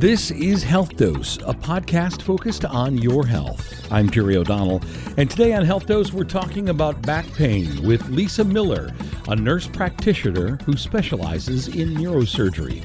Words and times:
This 0.00 0.30
is 0.30 0.62
Health 0.62 0.96
Dose, 0.96 1.36
a 1.46 1.52
podcast 1.52 2.22
focused 2.22 2.64
on 2.64 2.96
your 2.96 3.26
health. 3.26 3.86
I'm 3.92 4.08
Jerry 4.08 4.34
O'Donnell, 4.34 4.80
and 5.18 5.30
today 5.30 5.52
on 5.52 5.62
Health 5.62 5.84
Dose, 5.84 6.10
we're 6.10 6.24
talking 6.24 6.70
about 6.70 7.02
back 7.02 7.30
pain 7.34 7.86
with 7.86 8.08
Lisa 8.08 8.42
Miller, 8.42 8.94
a 9.28 9.36
nurse 9.36 9.66
practitioner 9.66 10.56
who 10.64 10.74
specializes 10.78 11.68
in 11.68 11.90
neurosurgery. 11.90 12.82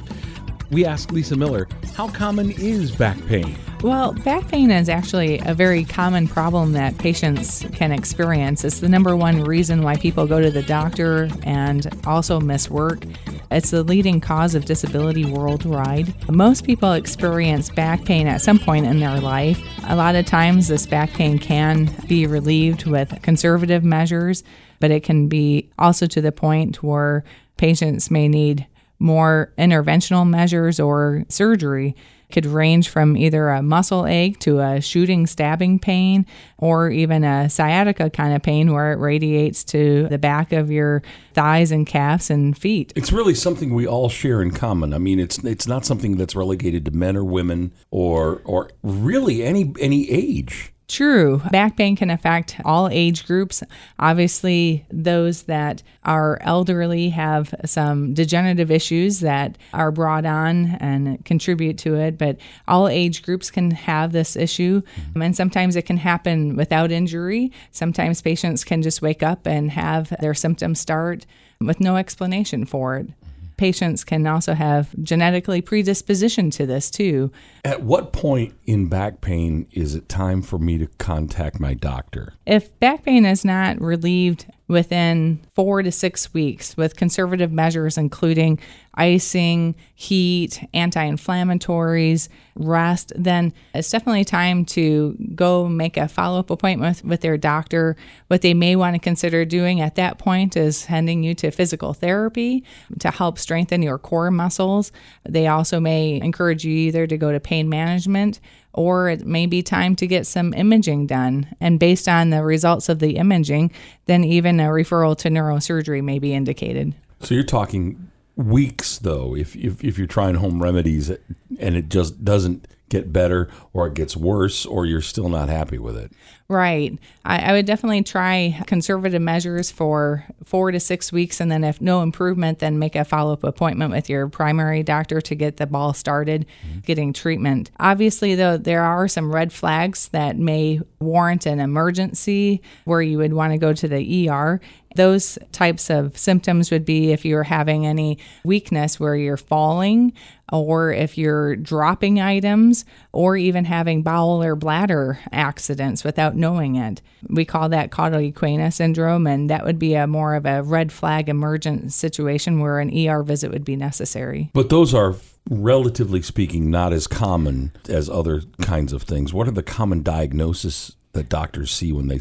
We 0.70 0.84
asked 0.84 1.10
Lisa 1.10 1.36
Miller, 1.36 1.68
how 1.94 2.08
common 2.08 2.50
is 2.50 2.90
back 2.90 3.16
pain? 3.24 3.56
Well, 3.82 4.12
back 4.12 4.48
pain 4.48 4.70
is 4.70 4.90
actually 4.90 5.38
a 5.38 5.54
very 5.54 5.84
common 5.84 6.28
problem 6.28 6.72
that 6.72 6.98
patients 6.98 7.64
can 7.72 7.92
experience. 7.92 8.62
It's 8.62 8.80
the 8.80 8.90
number 8.90 9.16
one 9.16 9.42
reason 9.42 9.82
why 9.82 9.96
people 9.96 10.26
go 10.26 10.42
to 10.42 10.50
the 10.50 10.62
doctor 10.62 11.30
and 11.44 11.88
also 12.06 12.40
miss 12.40 12.68
work. 12.68 13.04
It's 13.50 13.70
the 13.70 13.82
leading 13.82 14.20
cause 14.20 14.54
of 14.54 14.64
disability 14.64 15.24
worldwide. 15.24 16.14
Most 16.28 16.64
people 16.64 16.92
experience 16.92 17.70
back 17.70 18.04
pain 18.04 18.26
at 18.26 18.40
some 18.40 18.58
point 18.58 18.86
in 18.86 18.98
their 18.98 19.20
life. 19.20 19.60
A 19.84 19.94
lot 19.94 20.16
of 20.16 20.26
times, 20.26 20.68
this 20.68 20.86
back 20.86 21.10
pain 21.10 21.38
can 21.38 21.90
be 22.08 22.26
relieved 22.26 22.86
with 22.86 23.22
conservative 23.22 23.84
measures, 23.84 24.42
but 24.80 24.90
it 24.90 25.04
can 25.04 25.28
be 25.28 25.70
also 25.78 26.06
to 26.06 26.20
the 26.20 26.32
point 26.32 26.82
where 26.82 27.24
patients 27.56 28.10
may 28.10 28.28
need 28.28 28.66
more 28.98 29.52
interventional 29.58 30.28
measures 30.28 30.80
or 30.80 31.24
surgery 31.28 31.94
could 32.30 32.46
range 32.46 32.88
from 32.88 33.16
either 33.16 33.48
a 33.48 33.62
muscle 33.62 34.06
ache 34.06 34.38
to 34.40 34.60
a 34.60 34.80
shooting 34.80 35.26
stabbing 35.26 35.78
pain 35.78 36.26
or 36.58 36.90
even 36.90 37.24
a 37.24 37.48
sciatica 37.48 38.10
kind 38.10 38.34
of 38.34 38.42
pain 38.42 38.72
where 38.72 38.92
it 38.92 38.98
radiates 38.98 39.64
to 39.64 40.08
the 40.08 40.18
back 40.18 40.52
of 40.52 40.70
your 40.70 41.02
thighs 41.34 41.70
and 41.70 41.86
calves 41.86 42.30
and 42.30 42.56
feet. 42.56 42.92
It's 42.96 43.12
really 43.12 43.34
something 43.34 43.74
we 43.74 43.86
all 43.86 44.08
share 44.08 44.42
in 44.42 44.50
common. 44.50 44.94
I 44.94 44.98
mean, 44.98 45.20
it's 45.20 45.38
it's 45.38 45.66
not 45.66 45.84
something 45.84 46.16
that's 46.16 46.34
relegated 46.34 46.84
to 46.86 46.90
men 46.90 47.16
or 47.16 47.24
women 47.24 47.72
or 47.90 48.42
or 48.44 48.70
really 48.82 49.44
any 49.44 49.72
any 49.80 50.10
age. 50.10 50.72
True. 50.88 51.42
Back 51.50 51.76
pain 51.76 51.96
can 51.96 52.10
affect 52.10 52.60
all 52.64 52.88
age 52.88 53.26
groups. 53.26 53.62
Obviously, 53.98 54.86
those 54.88 55.44
that 55.44 55.82
are 56.04 56.38
elderly 56.42 57.08
have 57.08 57.52
some 57.64 58.14
degenerative 58.14 58.70
issues 58.70 59.18
that 59.20 59.58
are 59.74 59.90
brought 59.90 60.24
on 60.24 60.76
and 60.78 61.24
contribute 61.24 61.76
to 61.78 61.96
it, 61.96 62.16
but 62.16 62.36
all 62.68 62.86
age 62.86 63.22
groups 63.22 63.50
can 63.50 63.72
have 63.72 64.12
this 64.12 64.36
issue. 64.36 64.80
Mm-hmm. 64.80 65.22
And 65.22 65.36
sometimes 65.36 65.74
it 65.74 65.82
can 65.82 65.96
happen 65.96 66.54
without 66.54 66.92
injury. 66.92 67.50
Sometimes 67.72 68.22
patients 68.22 68.62
can 68.62 68.80
just 68.82 69.02
wake 69.02 69.24
up 69.24 69.44
and 69.46 69.72
have 69.72 70.14
their 70.20 70.34
symptoms 70.34 70.78
start 70.78 71.26
with 71.60 71.80
no 71.80 71.96
explanation 71.96 72.64
for 72.64 72.96
it 72.96 73.08
patients 73.56 74.04
can 74.04 74.26
also 74.26 74.54
have 74.54 74.94
genetically 75.02 75.60
predisposition 75.60 76.50
to 76.50 76.66
this 76.66 76.90
too. 76.90 77.30
At 77.64 77.82
what 77.82 78.12
point 78.12 78.54
in 78.64 78.88
back 78.88 79.20
pain 79.20 79.66
is 79.72 79.94
it 79.94 80.08
time 80.08 80.42
for 80.42 80.58
me 80.58 80.78
to 80.78 80.86
contact 80.98 81.60
my 81.60 81.74
doctor? 81.74 82.34
If 82.46 82.78
back 82.80 83.04
pain 83.04 83.24
is 83.24 83.44
not 83.44 83.80
relieved 83.80 84.46
within 84.68 85.40
four 85.54 85.82
to 85.82 85.92
six 85.92 86.34
weeks 86.34 86.76
with 86.76 86.96
conservative 86.96 87.52
measures, 87.52 87.96
including 87.96 88.58
icing, 88.94 89.76
heat, 89.94 90.66
anti 90.74 91.06
inflammatories, 91.06 92.28
rest, 92.56 93.12
then 93.14 93.52
it's 93.74 93.90
definitely 93.90 94.24
time 94.24 94.64
to 94.64 95.16
go 95.34 95.68
make 95.68 95.96
a 95.96 96.08
follow 96.08 96.40
up 96.40 96.50
appointment 96.50 97.04
with, 97.04 97.20
their 97.20 97.36
doctor. 97.36 97.96
What 98.28 98.42
they 98.42 98.54
may 98.54 98.76
want 98.76 98.94
to 98.94 98.98
consider 98.98 99.44
doing 99.44 99.80
at 99.80 99.94
that 99.96 100.18
point 100.18 100.56
is 100.56 100.76
sending 100.78 101.22
you 101.22 101.34
to 101.36 101.50
physical 101.50 101.94
therapy 101.94 102.64
to 102.98 103.10
help 103.10 103.38
strengthen 103.38 103.82
your 103.82 103.98
core 103.98 104.30
muscles. 104.30 104.92
They 105.24 105.46
also 105.46 105.80
may 105.80 106.20
encourage 106.20 106.64
you 106.64 106.74
either 106.74 107.06
to 107.06 107.16
go 107.16 107.32
to 107.32 107.40
pain 107.40 107.68
management 107.68 108.40
or 108.76 109.08
it 109.08 109.26
may 109.26 109.46
be 109.46 109.62
time 109.62 109.96
to 109.96 110.06
get 110.06 110.26
some 110.26 110.54
imaging 110.54 111.06
done. 111.06 111.48
And 111.60 111.80
based 111.80 112.06
on 112.06 112.30
the 112.30 112.44
results 112.44 112.88
of 112.88 113.00
the 113.00 113.16
imaging, 113.16 113.72
then 114.04 114.22
even 114.22 114.60
a 114.60 114.64
referral 114.64 115.16
to 115.18 115.28
neurosurgery 115.28 116.04
may 116.04 116.18
be 116.18 116.32
indicated. 116.32 116.94
So 117.20 117.34
you're 117.34 117.44
talking 117.44 118.10
weeks, 118.36 118.98
though, 118.98 119.34
if, 119.34 119.56
if, 119.56 119.82
if 119.82 119.98
you're 119.98 120.06
trying 120.06 120.36
home 120.36 120.62
remedies 120.62 121.10
and 121.10 121.76
it 121.76 121.88
just 121.88 122.24
doesn't 122.24 122.68
get 122.88 123.12
better 123.12 123.48
or 123.72 123.86
it 123.88 123.94
gets 123.94 124.16
worse 124.16 124.64
or 124.64 124.86
you're 124.86 125.00
still 125.00 125.28
not 125.28 125.48
happy 125.48 125.78
with 125.78 125.96
it. 125.96 126.12
Right. 126.48 126.96
I, 127.24 127.50
I, 127.50 127.52
would 127.52 127.66
definitely 127.66 128.04
try 128.04 128.62
conservative 128.68 129.20
measures 129.20 129.72
for 129.72 130.24
four 130.44 130.70
to 130.70 130.78
six 130.78 131.10
weeks. 131.10 131.40
And 131.40 131.50
then, 131.50 131.64
if 131.64 131.80
no 131.80 132.02
improvement, 132.02 132.60
then 132.60 132.78
make 132.78 132.94
a 132.94 133.04
follow 133.04 133.32
up 133.32 133.42
appointment 133.42 133.90
with 133.90 134.08
your 134.08 134.28
primary 134.28 134.84
doctor 134.84 135.20
to 135.20 135.34
get 135.34 135.56
the 135.56 135.66
ball 135.66 135.92
started 135.92 136.46
mm-hmm. 136.64 136.80
getting 136.80 137.12
treatment. 137.12 137.72
Obviously, 137.80 138.36
though, 138.36 138.56
there 138.56 138.84
are 138.84 139.08
some 139.08 139.34
red 139.34 139.52
flags 139.52 140.08
that 140.08 140.36
may 140.36 140.80
warrant 141.00 141.46
an 141.46 141.58
emergency 141.58 142.62
where 142.84 143.02
you 143.02 143.18
would 143.18 143.32
want 143.32 143.52
to 143.52 143.58
go 143.58 143.72
to 143.72 143.88
the 143.88 144.30
ER. 144.30 144.60
Those 144.96 145.38
types 145.52 145.90
of 145.90 146.16
symptoms 146.16 146.70
would 146.70 146.84
be 146.84 147.12
if 147.12 147.24
you're 147.24 147.42
having 147.42 147.86
any 147.86 148.18
weakness 148.44 148.98
where 148.98 149.14
you're 149.14 149.36
falling, 149.36 150.12
or 150.52 150.92
if 150.92 151.18
you're 151.18 151.56
dropping 151.56 152.20
items, 152.20 152.84
or 153.12 153.36
even 153.36 153.64
having 153.64 154.02
bowel 154.02 154.42
or 154.42 154.56
bladder 154.56 155.18
accidents 155.32 156.04
without 156.04 156.36
knowing 156.36 156.76
it. 156.76 157.02
We 157.28 157.44
call 157.44 157.68
that 157.70 157.90
cauda 157.90 158.32
equina 158.32 158.72
syndrome, 158.72 159.26
and 159.26 159.50
that 159.50 159.64
would 159.64 159.78
be 159.78 159.94
a 159.94 160.06
more 160.06 160.34
of 160.34 160.46
a 160.46 160.62
red 160.62 160.92
flag 160.92 161.28
emergent 161.28 161.92
situation 161.92 162.60
where 162.60 162.80
an 162.80 162.90
ER 162.96 163.22
visit 163.22 163.50
would 163.50 163.64
be 163.64 163.76
necessary. 163.76 164.50
But 164.52 164.70
those 164.70 164.94
are 164.94 165.16
relatively 165.50 166.22
speaking 166.22 166.70
not 166.70 166.92
as 166.92 167.06
common 167.06 167.72
as 167.88 168.10
other 168.10 168.42
kinds 168.62 168.92
of 168.92 169.02
things. 169.02 169.32
What 169.32 169.48
are 169.48 169.52
the 169.52 169.62
common 169.62 170.02
diagnosis 170.02 170.96
that 171.16 171.28
doctors 171.28 171.70
see 171.70 171.92
when 171.92 172.08
they 172.08 172.20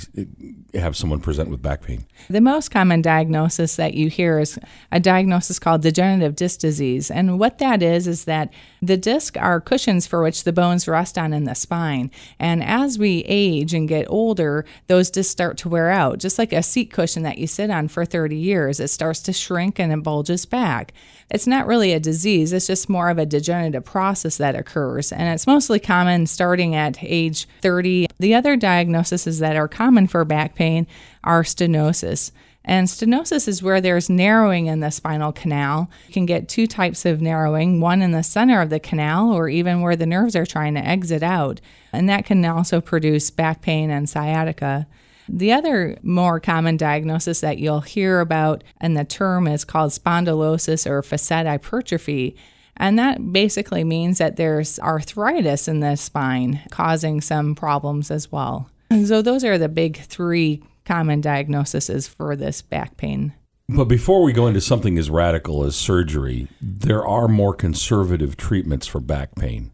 have 0.79 0.95
someone 0.95 1.19
present 1.19 1.49
with 1.49 1.61
back 1.61 1.81
pain? 1.81 2.05
The 2.29 2.41
most 2.41 2.69
common 2.69 3.01
diagnosis 3.01 3.75
that 3.75 3.93
you 3.93 4.09
hear 4.09 4.39
is 4.39 4.57
a 4.91 4.99
diagnosis 4.99 5.59
called 5.59 5.81
degenerative 5.81 6.35
disc 6.35 6.59
disease. 6.59 7.11
And 7.11 7.39
what 7.39 7.59
that 7.59 7.83
is, 7.83 8.07
is 8.07 8.25
that 8.25 8.51
the 8.81 8.97
discs 8.97 9.37
are 9.37 9.61
cushions 9.61 10.07
for 10.07 10.23
which 10.23 10.43
the 10.43 10.53
bones 10.53 10.87
rest 10.87 11.17
on 11.17 11.33
in 11.33 11.43
the 11.43 11.55
spine. 11.55 12.11
And 12.39 12.63
as 12.63 12.97
we 12.97 13.23
age 13.27 13.73
and 13.73 13.87
get 13.87 14.07
older, 14.09 14.65
those 14.87 15.09
discs 15.09 15.31
start 15.31 15.57
to 15.59 15.69
wear 15.69 15.89
out. 15.89 16.19
Just 16.19 16.39
like 16.39 16.53
a 16.53 16.63
seat 16.63 16.91
cushion 16.91 17.23
that 17.23 17.37
you 17.37 17.47
sit 17.47 17.69
on 17.69 17.87
for 17.87 18.05
30 18.05 18.35
years, 18.35 18.79
it 18.79 18.89
starts 18.89 19.21
to 19.23 19.33
shrink 19.33 19.79
and 19.79 19.91
it 19.91 20.03
bulges 20.03 20.45
back. 20.45 20.93
It's 21.29 21.47
not 21.47 21.67
really 21.67 21.91
a 21.91 21.99
disease, 21.99 22.53
it's 22.53 22.67
just 22.67 22.87
more 22.87 23.09
of 23.09 23.17
a 23.17 23.25
degenerative 23.25 23.83
process 23.83 24.37
that 24.37 24.55
occurs. 24.55 25.11
And 25.11 25.23
it's 25.33 25.47
mostly 25.47 25.79
common 25.79 26.27
starting 26.27 26.75
at 26.75 26.97
age 27.01 27.47
30. 27.61 28.07
The 28.19 28.35
other 28.35 28.55
diagnoses 28.85 29.39
that 29.39 29.55
are 29.55 29.67
common 29.67 30.07
for 30.07 30.23
back 30.25 30.55
pain 30.55 30.87
are 31.23 31.43
stenosis. 31.43 32.31
And 32.63 32.87
stenosis 32.87 33.47
is 33.47 33.61
where 33.61 33.79
there's 33.79 34.09
narrowing 34.09 34.65
in 34.65 34.79
the 34.79 34.89
spinal 34.89 35.31
canal. 35.31 35.89
You 36.07 36.13
can 36.13 36.25
get 36.25 36.49
two 36.49 36.65
types 36.65 37.05
of 37.05 37.21
narrowing 37.21 37.79
one 37.79 38.01
in 38.01 38.11
the 38.11 38.23
center 38.23 38.59
of 38.59 38.71
the 38.71 38.79
canal, 38.79 39.31
or 39.31 39.47
even 39.47 39.81
where 39.81 39.95
the 39.95 40.07
nerves 40.07 40.35
are 40.35 40.47
trying 40.47 40.73
to 40.73 40.85
exit 40.85 41.21
out. 41.21 41.61
And 41.93 42.09
that 42.09 42.25
can 42.25 42.43
also 42.43 42.81
produce 42.81 43.29
back 43.29 43.61
pain 43.61 43.91
and 43.91 44.09
sciatica. 44.09 44.87
The 45.29 45.53
other 45.53 45.97
more 46.01 46.39
common 46.39 46.77
diagnosis 46.77 47.41
that 47.41 47.59
you'll 47.59 47.81
hear 47.81 48.19
about, 48.19 48.63
and 48.81 48.97
the 48.97 49.05
term 49.05 49.47
is 49.47 49.63
called 49.63 49.91
spondylosis 49.91 50.89
or 50.89 51.03
facet 51.03 51.45
hypertrophy. 51.45 52.35
And 52.77 52.97
that 52.99 53.31
basically 53.31 53.83
means 53.83 54.17
that 54.17 54.35
there's 54.35 54.79
arthritis 54.79 55.67
in 55.67 55.79
the 55.79 55.95
spine 55.95 56.61
causing 56.71 57.21
some 57.21 57.55
problems 57.55 58.11
as 58.11 58.31
well. 58.31 58.69
And 58.95 59.07
so, 59.09 59.21
those 59.21 59.43
are 59.43 59.57
the 59.57 59.67
big 59.67 59.97
three 59.97 60.63
common 60.85 61.19
diagnoses 61.19 62.07
for 62.07 62.37
this 62.37 62.61
back 62.61 62.95
pain. 62.95 63.33
But 63.67 63.85
before 63.85 64.23
we 64.23 64.31
go 64.31 64.47
into 64.47 64.61
something 64.61 64.97
as 64.97 65.09
radical 65.09 65.65
as 65.65 65.75
surgery, 65.75 66.47
there 66.61 67.05
are 67.05 67.27
more 67.27 67.53
conservative 67.53 68.37
treatments 68.37 68.87
for 68.87 69.01
back 69.01 69.35
pain. 69.35 69.71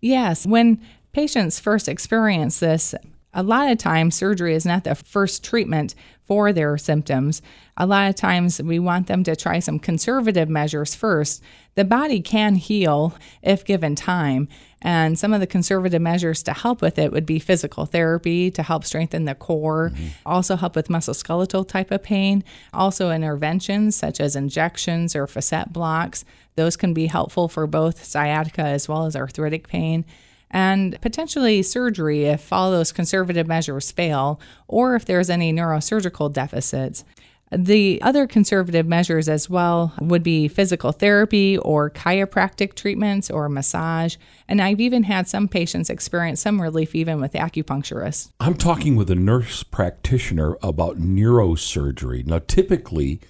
Yes. 0.00 0.46
When 0.46 0.80
patients 1.12 1.60
first 1.60 1.88
experience 1.88 2.58
this, 2.58 2.92
a 3.36 3.42
lot 3.42 3.70
of 3.70 3.76
times 3.76 4.14
surgery 4.14 4.54
is 4.54 4.64
not 4.64 4.84
the 4.84 4.94
first 4.94 5.44
treatment 5.44 5.94
for 6.24 6.54
their 6.54 6.78
symptoms. 6.78 7.42
A 7.76 7.86
lot 7.86 8.08
of 8.08 8.16
times 8.16 8.60
we 8.62 8.78
want 8.78 9.08
them 9.08 9.22
to 9.24 9.36
try 9.36 9.58
some 9.58 9.78
conservative 9.78 10.48
measures 10.48 10.94
first. 10.94 11.42
The 11.74 11.84
body 11.84 12.22
can 12.22 12.54
heal 12.54 13.14
if 13.42 13.62
given 13.62 13.94
time, 13.94 14.48
and 14.80 15.18
some 15.18 15.34
of 15.34 15.40
the 15.40 15.46
conservative 15.46 16.00
measures 16.00 16.42
to 16.44 16.54
help 16.54 16.80
with 16.80 16.98
it 16.98 17.12
would 17.12 17.26
be 17.26 17.38
physical 17.38 17.84
therapy 17.84 18.50
to 18.52 18.62
help 18.62 18.84
strengthen 18.84 19.26
the 19.26 19.34
core, 19.34 19.90
mm-hmm. 19.90 20.06
also 20.24 20.56
help 20.56 20.74
with 20.74 20.88
musculoskeletal 20.88 21.68
type 21.68 21.90
of 21.90 22.02
pain, 22.02 22.42
also 22.72 23.10
interventions 23.10 23.94
such 23.94 24.18
as 24.18 24.34
injections 24.34 25.14
or 25.14 25.26
facet 25.26 25.74
blocks. 25.74 26.24
Those 26.54 26.76
can 26.76 26.94
be 26.94 27.06
helpful 27.06 27.48
for 27.48 27.66
both 27.66 28.02
sciatica 28.02 28.62
as 28.62 28.88
well 28.88 29.04
as 29.04 29.14
arthritic 29.14 29.68
pain 29.68 30.06
and 30.50 31.00
potentially 31.00 31.62
surgery 31.62 32.24
if 32.24 32.52
all 32.52 32.70
those 32.70 32.92
conservative 32.92 33.46
measures 33.46 33.90
fail 33.90 34.40
or 34.68 34.94
if 34.94 35.04
there's 35.04 35.30
any 35.30 35.52
neurosurgical 35.52 36.32
deficits. 36.32 37.04
The 37.52 38.02
other 38.02 38.26
conservative 38.26 38.86
measures 38.86 39.28
as 39.28 39.48
well 39.48 39.92
would 40.00 40.24
be 40.24 40.48
physical 40.48 40.90
therapy 40.90 41.56
or 41.58 41.90
chiropractic 41.90 42.74
treatments 42.74 43.30
or 43.30 43.48
massage. 43.48 44.16
And 44.48 44.60
I've 44.60 44.80
even 44.80 45.04
had 45.04 45.28
some 45.28 45.46
patients 45.46 45.88
experience 45.88 46.40
some 46.40 46.60
relief 46.60 46.94
even 46.96 47.20
with 47.20 47.34
acupuncturists. 47.34 48.32
I'm 48.40 48.56
talking 48.56 48.96
with 48.96 49.10
a 49.10 49.14
nurse 49.14 49.62
practitioner 49.62 50.56
about 50.60 50.98
neurosurgery. 50.98 52.26
Now, 52.26 52.40
typically, 52.40 53.20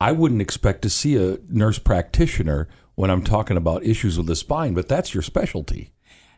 I 0.00 0.12
wouldn't 0.12 0.42
expect 0.42 0.82
to 0.82 0.90
see 0.90 1.16
a 1.16 1.38
nurse 1.48 1.78
practitioner 1.78 2.66
when 2.96 3.08
I'm 3.08 3.22
talking 3.22 3.56
about 3.56 3.84
issues 3.84 4.18
with 4.18 4.26
the 4.26 4.36
spine, 4.36 4.74
but 4.74 4.88
that's 4.88 5.14
your 5.14 5.22
specialty. 5.22 5.92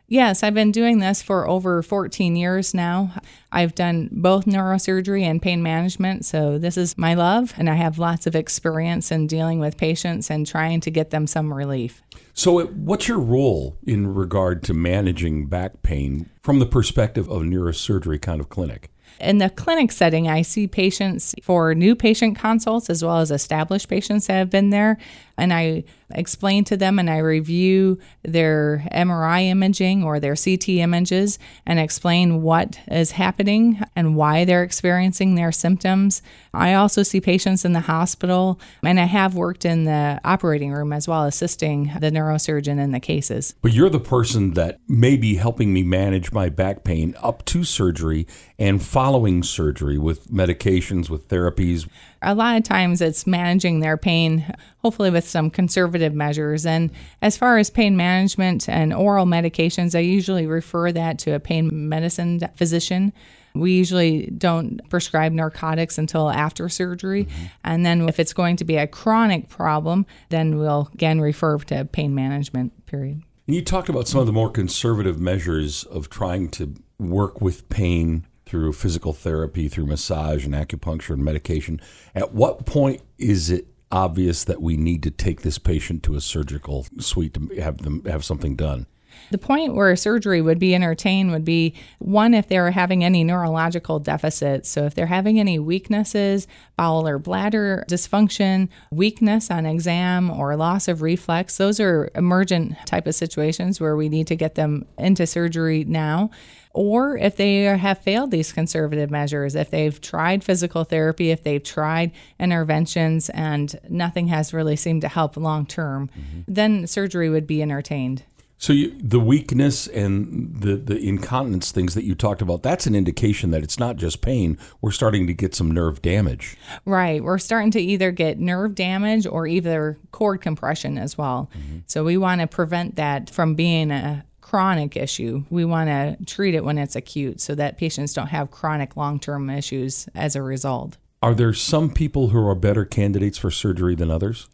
Yes, 0.07 0.43
I've 0.43 0.53
been 0.53 0.71
doing 0.71 0.99
this 0.99 1.21
for 1.21 1.47
over 1.47 1.81
14 1.81 2.35
years 2.35 2.73
now. 2.73 3.13
I've 3.51 3.73
done 3.73 4.09
both 4.11 4.45
neurosurgery 4.45 5.23
and 5.23 5.41
pain 5.41 5.63
management, 5.63 6.25
so 6.25 6.57
this 6.57 6.77
is 6.77 6.97
my 6.97 7.13
love, 7.13 7.53
and 7.57 7.69
I 7.69 7.75
have 7.75 7.97
lots 7.97 8.27
of 8.27 8.35
experience 8.35 9.11
in 9.11 9.27
dealing 9.27 9.59
with 9.59 9.77
patients 9.77 10.29
and 10.29 10.45
trying 10.45 10.81
to 10.81 10.91
get 10.91 11.11
them 11.11 11.25
some 11.25 11.53
relief. 11.53 12.01
So, 12.33 12.65
what's 12.65 13.07
your 13.07 13.19
role 13.19 13.77
in 13.83 14.13
regard 14.13 14.61
to 14.63 14.73
managing 14.73 15.47
back 15.47 15.81
pain 15.83 16.29
from 16.41 16.59
the 16.59 16.65
perspective 16.65 17.29
of 17.29 17.41
a 17.41 17.45
neurosurgery 17.45 18.21
kind 18.21 18.41
of 18.41 18.49
clinic? 18.49 18.89
In 19.19 19.37
the 19.37 19.49
clinic 19.49 19.91
setting, 19.91 20.27
I 20.27 20.41
see 20.41 20.67
patients 20.67 21.35
for 21.43 21.73
new 21.75 21.95
patient 21.95 22.37
consults 22.37 22.89
as 22.89 23.03
well 23.03 23.19
as 23.19 23.31
established 23.31 23.87
patients 23.87 24.27
that 24.27 24.33
have 24.33 24.49
been 24.49 24.69
there. 24.69 24.97
And 25.37 25.53
I 25.53 25.83
explain 26.13 26.63
to 26.65 26.77
them 26.77 26.99
and 26.99 27.09
I 27.09 27.17
review 27.17 27.99
their 28.23 28.85
MRI 28.91 29.47
imaging 29.47 30.03
or 30.03 30.19
their 30.19 30.35
CT 30.35 30.69
images 30.69 31.39
and 31.65 31.79
explain 31.79 32.41
what 32.41 32.79
is 32.87 33.11
happening 33.11 33.81
and 33.95 34.15
why 34.15 34.45
they're 34.45 34.63
experiencing 34.63 35.35
their 35.35 35.51
symptoms. 35.51 36.21
I 36.53 36.73
also 36.73 37.03
see 37.03 37.21
patients 37.21 37.65
in 37.65 37.73
the 37.73 37.81
hospital 37.81 38.59
and 38.83 38.99
I 38.99 39.05
have 39.05 39.35
worked 39.35 39.65
in 39.65 39.85
the 39.85 40.19
operating 40.23 40.71
room 40.71 40.93
as 40.93 41.07
well, 41.07 41.25
assisting 41.25 41.91
the 41.99 42.11
neurosurgeon 42.11 42.79
in 42.79 42.91
the 42.91 42.99
cases. 42.99 43.55
But 43.61 43.73
you're 43.73 43.89
the 43.89 43.99
person 43.99 44.53
that 44.53 44.79
may 44.87 45.17
be 45.17 45.35
helping 45.35 45.73
me 45.73 45.83
manage 45.83 46.31
my 46.31 46.49
back 46.49 46.83
pain 46.83 47.15
up 47.21 47.45
to 47.45 47.63
surgery 47.63 48.27
and 48.59 48.83
following 48.83 49.43
surgery 49.43 49.97
with 49.97 50.29
medications, 50.31 51.09
with 51.09 51.27
therapies 51.27 51.87
a 52.23 52.33
lot 52.33 52.57
of 52.57 52.63
times 52.63 53.01
it's 53.01 53.27
managing 53.27 53.81
their 53.81 53.97
pain, 53.97 54.53
hopefully 54.77 55.11
with 55.11 55.27
some 55.27 55.49
conservative 55.49 56.02
measures. 56.11 56.65
And 56.65 56.91
as 57.21 57.37
far 57.37 57.57
as 57.57 57.69
pain 57.69 57.95
management 57.95 58.67
and 58.67 58.93
oral 58.93 59.25
medications, 59.25 59.95
I 59.95 59.99
usually 59.99 60.45
refer 60.45 60.91
that 60.91 61.19
to 61.19 61.31
a 61.31 61.39
pain 61.39 61.87
medicine 61.87 62.41
physician. 62.55 63.13
We 63.55 63.73
usually 63.73 64.25
don't 64.25 64.81
prescribe 64.89 65.31
narcotics 65.31 65.97
until 65.97 66.29
after 66.29 66.67
surgery. 66.69 67.25
Mm-hmm. 67.25 67.45
And 67.63 67.85
then 67.85 68.09
if 68.09 68.19
it's 68.19 68.33
going 68.33 68.55
to 68.57 68.65
be 68.65 68.77
a 68.77 68.87
chronic 68.87 69.47
problem, 69.47 70.05
then 70.29 70.57
we'll 70.57 70.89
again 70.93 71.21
refer 71.21 71.59
to 71.59 71.85
pain 71.85 72.15
management, 72.15 72.85
period. 72.87 73.21
And 73.47 73.55
you 73.55 73.61
talked 73.61 73.89
about 73.89 74.07
some 74.07 74.19
of 74.19 74.25
the 74.25 74.33
more 74.33 74.49
conservative 74.49 75.19
measures 75.19 75.83
of 75.83 76.09
trying 76.09 76.49
to 76.51 76.73
work 76.97 77.41
with 77.41 77.69
pain 77.69 78.25
through 78.45 78.73
physical 78.73 79.13
therapy, 79.13 79.67
through 79.67 79.85
massage 79.85 80.45
and 80.45 80.53
acupuncture 80.53 81.11
and 81.11 81.23
medication. 81.23 81.81
At 82.15 82.33
what 82.33 82.65
point 82.65 83.01
is 83.17 83.49
it 83.49 83.67
obvious 83.93 84.43
that 84.43 84.61
we 84.61 84.75
need 84.75 85.03
to 85.03 85.11
take 85.11 85.41
this 85.41 85.59
patient 85.59 86.03
to 86.03 86.15
a 86.15 86.21
surgical 86.21 86.85
suite 86.99 87.35
to 87.35 87.61
have 87.61 87.77
them 87.83 88.03
have 88.05 88.25
something 88.25 88.55
done? 88.55 88.87
The 89.31 89.37
point 89.37 89.75
where 89.75 89.95
surgery 89.95 90.41
would 90.41 90.59
be 90.59 90.75
entertained 90.75 91.31
would 91.31 91.45
be 91.45 91.73
one, 91.99 92.33
if 92.33 92.47
they're 92.47 92.71
having 92.71 93.03
any 93.03 93.23
neurological 93.23 93.99
deficits. 93.99 94.69
So, 94.69 94.85
if 94.85 94.95
they're 94.95 95.05
having 95.07 95.39
any 95.39 95.59
weaknesses, 95.59 96.47
bowel 96.77 97.07
or 97.07 97.19
bladder 97.19 97.85
dysfunction, 97.89 98.69
weakness 98.91 99.49
on 99.51 99.65
exam, 99.65 100.29
or 100.29 100.55
loss 100.55 100.87
of 100.87 101.01
reflex, 101.01 101.57
those 101.57 101.79
are 101.79 102.11
emergent 102.15 102.75
type 102.85 103.07
of 103.07 103.15
situations 103.15 103.79
where 103.79 103.95
we 103.95 104.09
need 104.09 104.27
to 104.27 104.35
get 104.35 104.55
them 104.55 104.85
into 104.97 105.25
surgery 105.25 105.83
now 105.83 106.29
or 106.73 107.15
if 107.17 107.35
they 107.35 107.61
have 107.61 107.99
failed 107.99 108.31
these 108.31 108.51
conservative 108.51 109.11
measures, 109.11 109.53
if 109.53 109.69
they've 109.69 110.01
tried 110.01 110.43
physical 110.43 110.83
therapy, 110.83 111.29
if 111.29 111.43
they've 111.43 111.63
tried 111.63 112.11
interventions 112.39 113.29
and 113.29 113.79
nothing 113.87 114.27
has 114.27 114.53
really 114.53 114.75
seemed 114.75 115.01
to 115.01 115.07
help 115.07 115.37
long 115.37 115.67
term, 115.67 116.09
mm-hmm. 116.09 116.41
then 116.47 116.87
surgery 116.87 117.29
would 117.29 117.45
be 117.45 117.61
entertained. 117.61 118.23
So 118.63 118.71
you, 118.71 118.95
the 118.97 119.19
weakness 119.19 119.87
and 119.87 120.55
the, 120.55 120.77
the 120.77 120.97
incontinence 120.97 121.73
things 121.73 121.95
that 121.95 122.05
you 122.05 122.15
talked 122.15 122.41
about, 122.41 122.63
that's 122.63 122.87
an 122.87 122.95
indication 122.95 123.51
that 123.51 123.61
it's 123.61 123.77
not 123.77 123.97
just 123.97 124.21
pain. 124.21 124.57
We're 124.79 124.91
starting 124.91 125.27
to 125.27 125.33
get 125.33 125.53
some 125.53 125.69
nerve 125.69 126.01
damage. 126.01 126.55
Right. 126.85 127.21
We're 127.21 127.39
starting 127.39 127.71
to 127.71 127.81
either 127.81 128.11
get 128.11 128.39
nerve 128.39 128.73
damage 128.73 129.27
or 129.27 129.47
either 129.47 129.97
cord 130.13 130.39
compression 130.39 130.97
as 130.97 131.17
well. 131.17 131.51
Mm-hmm. 131.53 131.79
So 131.87 132.05
we 132.05 132.15
want 132.15 132.39
to 132.39 132.47
prevent 132.47 132.95
that 132.95 133.29
from 133.29 133.55
being 133.55 133.91
a, 133.91 134.23
chronic 134.39 134.95
issue. 134.95 135.43
We 135.49 135.65
want 135.65 135.89
to 135.89 136.15
treat 136.25 136.53
it 136.53 136.63
when 136.63 136.77
it's 136.77 136.95
acute 136.95 137.41
so 137.41 137.55
that 137.55 137.77
patients 137.77 138.13
don't 138.13 138.27
have 138.27 138.51
chronic 138.51 138.95
long 138.95 139.19
term 139.19 139.49
issues 139.49 140.07
as 140.13 140.35
a 140.35 140.43
result. 140.43 140.97
Are 141.23 141.33
there 141.33 141.53
some 141.53 141.89
people 141.89 142.27
who 142.27 142.47
are 142.47 142.53
better 142.53 142.85
candidates 142.85 143.37
for 143.37 143.49
surgery 143.49 143.95
than 143.95 144.11
others? 144.11 144.47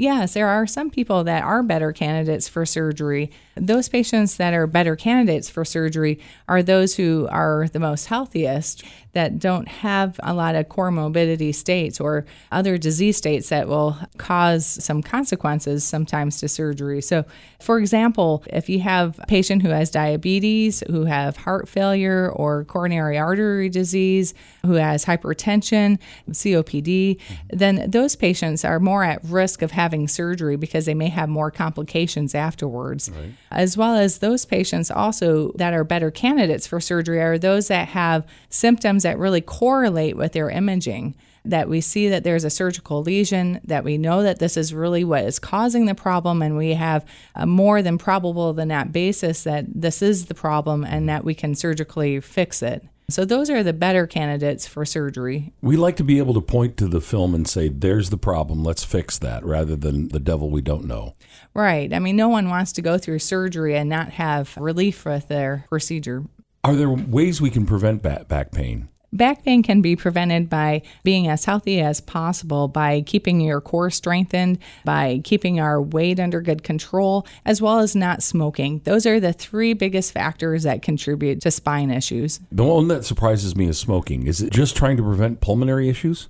Yes, 0.00 0.32
there 0.32 0.48
are 0.48 0.66
some 0.66 0.88
people 0.88 1.24
that 1.24 1.44
are 1.44 1.62
better 1.62 1.92
candidates 1.92 2.48
for 2.48 2.64
surgery. 2.64 3.30
Those 3.54 3.90
patients 3.90 4.38
that 4.38 4.54
are 4.54 4.66
better 4.66 4.96
candidates 4.96 5.50
for 5.50 5.62
surgery 5.62 6.18
are 6.48 6.62
those 6.62 6.96
who 6.96 7.28
are 7.30 7.68
the 7.70 7.80
most 7.80 8.06
healthiest, 8.06 8.82
that 9.12 9.38
don't 9.38 9.66
have 9.68 10.20
a 10.22 10.32
lot 10.32 10.54
of 10.54 10.68
comorbidity 10.68 11.52
states 11.54 12.00
or 12.00 12.24
other 12.52 12.78
disease 12.78 13.16
states 13.16 13.48
that 13.48 13.66
will 13.66 13.98
cause 14.18 14.64
some 14.64 15.02
consequences 15.02 15.82
sometimes 15.82 16.38
to 16.38 16.48
surgery. 16.48 17.02
So, 17.02 17.24
for 17.60 17.78
example, 17.78 18.44
if 18.46 18.68
you 18.68 18.80
have 18.80 19.18
a 19.18 19.26
patient 19.26 19.62
who 19.62 19.70
has 19.70 19.90
diabetes, 19.90 20.82
who 20.88 21.04
have 21.06 21.38
heart 21.38 21.68
failure 21.68 22.30
or 22.30 22.64
coronary 22.64 23.18
artery 23.18 23.68
disease, 23.68 24.32
who 24.64 24.74
has 24.74 25.04
hypertension, 25.04 25.98
COPD, 26.30 27.20
then 27.50 27.90
those 27.90 28.14
patients 28.14 28.64
are 28.64 28.78
more 28.78 29.02
at 29.02 29.24
risk 29.24 29.60
of 29.60 29.72
having 29.72 29.89
surgery 30.08 30.56
because 30.56 30.86
they 30.86 30.94
may 30.94 31.08
have 31.08 31.28
more 31.28 31.50
complications 31.50 32.34
afterwards. 32.34 33.10
Right. 33.10 33.32
As 33.50 33.76
well 33.76 33.94
as 33.94 34.18
those 34.18 34.44
patients 34.44 34.90
also 34.90 35.52
that 35.52 35.72
are 35.72 35.84
better 35.84 36.10
candidates 36.10 36.66
for 36.66 36.80
surgery 36.80 37.20
are 37.20 37.38
those 37.38 37.68
that 37.68 37.88
have 37.88 38.26
symptoms 38.48 39.02
that 39.02 39.18
really 39.18 39.40
correlate 39.40 40.16
with 40.16 40.32
their 40.32 40.50
imaging 40.50 41.14
that 41.44 41.68
we 41.68 41.80
see 41.80 42.08
that 42.08 42.24
there's 42.24 42.44
a 42.44 42.50
surgical 42.50 43.02
lesion, 43.02 43.60
that 43.64 43.84
we 43.84 43.96
know 43.96 44.22
that 44.22 44.38
this 44.38 44.56
is 44.56 44.74
really 44.74 45.04
what 45.04 45.24
is 45.24 45.38
causing 45.38 45.86
the 45.86 45.94
problem, 45.94 46.42
and 46.42 46.56
we 46.56 46.74
have 46.74 47.04
a 47.34 47.46
more 47.46 47.82
than 47.82 47.98
probable 47.98 48.52
than 48.52 48.68
that 48.68 48.92
basis 48.92 49.44
that 49.44 49.64
this 49.68 50.02
is 50.02 50.26
the 50.26 50.34
problem 50.34 50.84
and 50.84 51.08
that 51.08 51.24
we 51.24 51.34
can 51.34 51.54
surgically 51.54 52.20
fix 52.20 52.62
it. 52.62 52.84
So 53.10 53.24
those 53.24 53.50
are 53.50 53.62
the 53.62 53.72
better 53.72 54.06
candidates 54.06 54.66
for 54.66 54.84
surgery. 54.84 55.52
We 55.60 55.76
like 55.76 55.96
to 55.96 56.04
be 56.04 56.18
able 56.18 56.34
to 56.34 56.40
point 56.40 56.76
to 56.78 56.88
the 56.88 57.00
film 57.00 57.34
and 57.34 57.46
say, 57.46 57.68
there's 57.68 58.10
the 58.10 58.16
problem, 58.16 58.64
let's 58.64 58.84
fix 58.84 59.18
that, 59.18 59.44
rather 59.44 59.76
than 59.76 60.08
the 60.08 60.20
devil 60.20 60.50
we 60.50 60.62
don't 60.62 60.84
know. 60.84 61.14
Right. 61.54 61.92
I 61.92 61.98
mean, 61.98 62.16
no 62.16 62.28
one 62.28 62.48
wants 62.48 62.72
to 62.72 62.82
go 62.82 62.98
through 62.98 63.18
surgery 63.20 63.76
and 63.76 63.88
not 63.88 64.12
have 64.12 64.56
relief 64.56 65.04
with 65.04 65.28
their 65.28 65.66
procedure. 65.68 66.24
Are 66.62 66.74
there 66.74 66.90
ways 66.90 67.40
we 67.40 67.50
can 67.50 67.66
prevent 67.66 68.02
back 68.02 68.52
pain? 68.52 68.88
Back 69.12 69.42
pain 69.44 69.62
can 69.64 69.82
be 69.82 69.96
prevented 69.96 70.48
by 70.48 70.82
being 71.02 71.26
as 71.26 71.44
healthy 71.44 71.80
as 71.80 72.00
possible, 72.00 72.68
by 72.68 73.00
keeping 73.00 73.40
your 73.40 73.60
core 73.60 73.90
strengthened, 73.90 74.58
by 74.84 75.20
keeping 75.24 75.58
our 75.58 75.82
weight 75.82 76.20
under 76.20 76.40
good 76.40 76.62
control, 76.62 77.26
as 77.44 77.60
well 77.60 77.80
as 77.80 77.96
not 77.96 78.22
smoking. 78.22 78.80
Those 78.84 79.06
are 79.06 79.18
the 79.18 79.32
three 79.32 79.72
biggest 79.72 80.12
factors 80.12 80.62
that 80.62 80.82
contribute 80.82 81.40
to 81.42 81.50
spine 81.50 81.90
issues. 81.90 82.38
The 82.52 82.64
one 82.64 82.86
that 82.88 83.04
surprises 83.04 83.56
me 83.56 83.66
is 83.66 83.78
smoking. 83.78 84.28
Is 84.28 84.40
it 84.40 84.52
just 84.52 84.76
trying 84.76 84.96
to 84.96 85.02
prevent 85.02 85.40
pulmonary 85.40 85.88
issues? 85.88 86.28